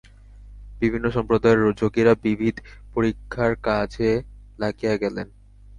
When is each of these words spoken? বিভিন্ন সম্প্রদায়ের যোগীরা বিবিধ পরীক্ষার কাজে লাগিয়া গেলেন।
বিভিন্ন 0.81 1.05
সম্প্রদায়ের 1.09 1.61
যোগীরা 1.73 2.13
বিবিধ 2.23 2.55
পরীক্ষার 2.93 3.51
কাজে 3.67 4.11
লাগিয়া 4.59 4.95
গেলেন। 4.97 5.27